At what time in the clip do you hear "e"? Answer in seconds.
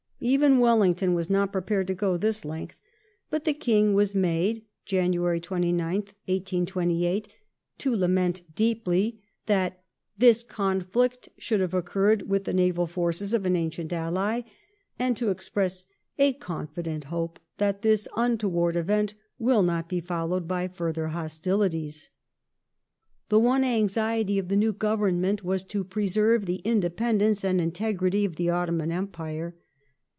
29.49-29.53